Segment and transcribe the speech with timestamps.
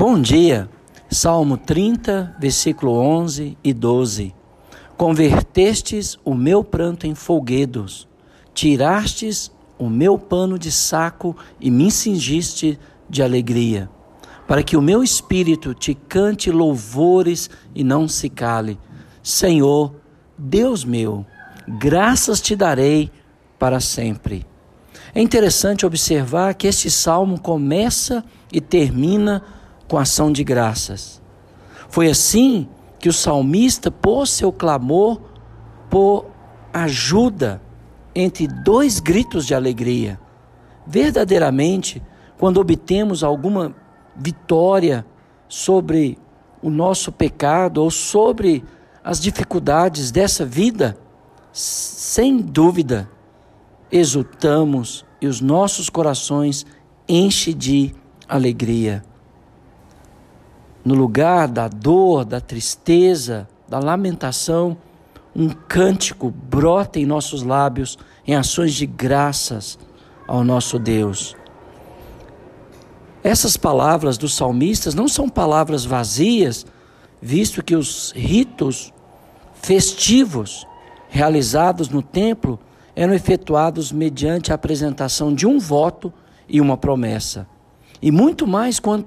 [0.00, 0.70] Bom dia,
[1.10, 4.32] Salmo 30, versículo 11 e 12.
[4.96, 8.06] Convertestes o meu pranto em folguedos,
[8.54, 12.78] tirastes o meu pano de saco e me cingiste
[13.10, 13.90] de alegria,
[14.46, 18.78] para que o meu espírito te cante louvores e não se cale.
[19.20, 19.96] Senhor,
[20.38, 21.26] Deus meu,
[21.66, 23.10] graças te darei
[23.58, 24.46] para sempre.
[25.12, 29.42] É interessante observar que este salmo começa e termina
[29.88, 31.20] com ação de graças.
[31.88, 32.68] Foi assim
[32.98, 35.20] que o salmista pôs seu clamor
[35.88, 36.26] por
[36.72, 37.62] ajuda
[38.14, 40.20] entre dois gritos de alegria.
[40.86, 42.02] Verdadeiramente,
[42.36, 43.74] quando obtemos alguma
[44.14, 45.06] vitória
[45.48, 46.18] sobre
[46.60, 48.64] o nosso pecado ou sobre
[49.02, 50.98] as dificuldades dessa vida,
[51.52, 53.08] sem dúvida,
[53.90, 56.66] exultamos e os nossos corações
[57.08, 57.94] enchem de
[58.28, 59.02] alegria
[60.88, 64.74] no lugar da dor, da tristeza, da lamentação,
[65.36, 69.78] um cântico brota em nossos lábios em ações de graças
[70.26, 71.36] ao nosso Deus.
[73.22, 76.64] Essas palavras dos salmistas não são palavras vazias,
[77.20, 78.90] visto que os ritos
[79.60, 80.66] festivos
[81.10, 82.58] realizados no templo
[82.96, 86.10] eram efetuados mediante a apresentação de um voto
[86.48, 87.46] e uma promessa.
[88.00, 89.06] E muito mais quando,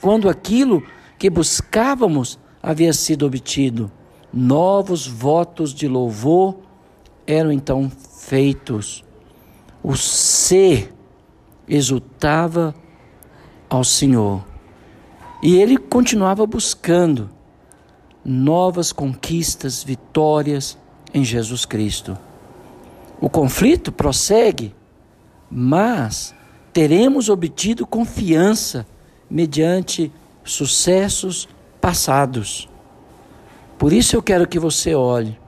[0.00, 0.82] quando aquilo
[1.18, 3.90] que buscávamos havia sido obtido.
[4.32, 6.56] Novos votos de louvor
[7.26, 9.04] eram então feitos.
[9.82, 10.92] O ser
[11.68, 12.74] exultava
[13.68, 14.44] ao Senhor.
[15.42, 17.30] E ele continuava buscando
[18.24, 20.78] novas conquistas, vitórias
[21.12, 22.16] em Jesus Cristo.
[23.20, 24.74] O conflito prossegue,
[25.50, 26.34] mas
[26.72, 28.86] teremos obtido confiança
[29.30, 30.10] mediante
[30.44, 31.48] sucessos
[31.80, 32.68] passados.
[33.78, 35.38] Por isso eu quero que você olhe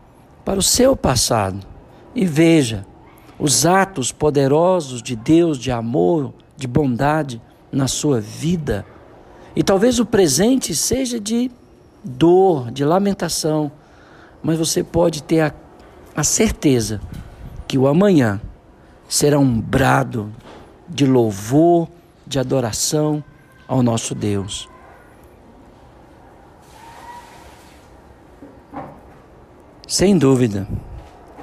[0.44, 1.66] para o seu passado
[2.14, 2.84] e veja
[3.38, 7.40] os atos poderosos de Deus, de amor, de bondade
[7.70, 8.86] na sua vida.
[9.54, 11.50] E talvez o presente seja de
[12.02, 13.70] dor, de lamentação,
[14.42, 15.54] mas você pode ter a,
[16.14, 17.00] a certeza
[17.66, 18.40] que o amanhã
[19.08, 20.32] será um brado
[20.88, 21.88] de louvor,
[22.26, 23.22] de adoração
[23.66, 24.68] ao nosso Deus.
[29.86, 30.66] Sem dúvida,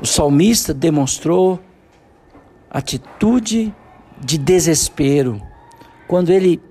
[0.02, 1.62] o salmista demonstrou
[2.70, 3.74] atitude
[4.20, 5.42] de desespero
[6.09, 6.62] quando ele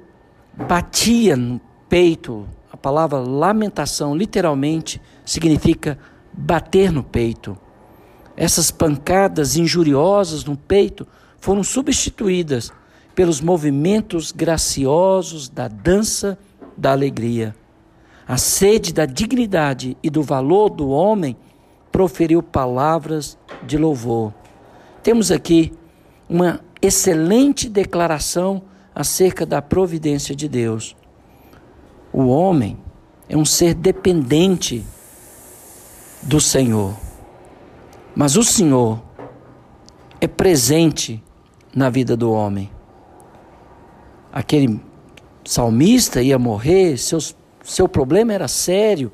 [0.68, 2.46] batia no peito.
[2.70, 5.98] A palavra lamentação literalmente significa
[6.30, 7.56] bater no peito.
[8.36, 11.06] Essas pancadas injuriosas no peito
[11.38, 12.70] foram substituídas
[13.14, 16.38] pelos movimentos graciosos da dança
[16.76, 17.56] da alegria.
[18.28, 21.34] A sede da dignidade e do valor do homem
[21.92, 24.32] proferiu palavras de louvor.
[25.02, 25.72] Temos aqui
[26.28, 28.62] uma excelente declaração
[28.94, 30.96] acerca da providência de Deus.
[32.12, 32.78] O homem
[33.28, 34.84] é um ser dependente
[36.22, 36.94] do Senhor,
[38.14, 39.02] mas o Senhor
[40.20, 41.22] é presente
[41.74, 42.70] na vida do homem.
[44.32, 44.80] Aquele
[45.44, 49.10] salmista ia morrer, seus, seu problema era sério,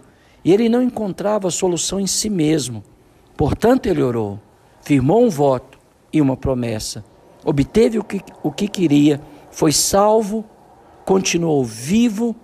[0.49, 2.83] e ele não encontrava solução em si mesmo.
[3.37, 4.41] Portanto, ele orou,
[4.81, 5.79] firmou um voto
[6.11, 7.05] e uma promessa,
[7.45, 9.21] obteve o que, o que queria,
[9.51, 10.47] foi salvo,
[11.05, 12.35] continuou vivo,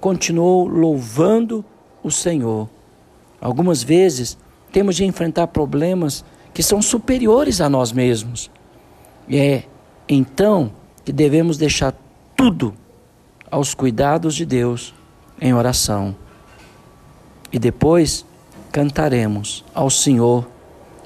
[0.00, 1.64] continuou louvando
[2.02, 2.68] o Senhor.
[3.40, 4.36] Algumas vezes
[4.72, 8.50] temos de enfrentar problemas que são superiores a nós mesmos.
[9.28, 9.64] E é
[10.08, 10.72] então
[11.04, 11.94] que devemos deixar
[12.34, 12.74] tudo
[13.48, 14.92] aos cuidados de Deus
[15.40, 16.16] em oração
[17.52, 18.24] e depois
[18.70, 20.48] cantaremos ao Senhor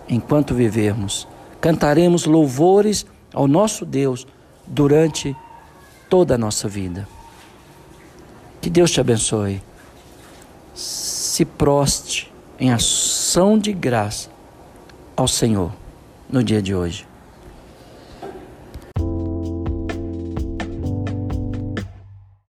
[0.08, 1.26] enquanto vivermos.
[1.60, 4.26] Cantaremos louvores ao nosso Deus
[4.66, 5.34] durante
[6.08, 7.08] toda a nossa vida.
[8.60, 9.62] Que Deus te abençoe.
[10.74, 14.30] Se proste em ação de graça
[15.16, 15.72] ao Senhor
[16.28, 17.06] no dia de hoje.